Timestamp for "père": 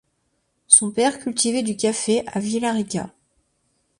0.89-1.19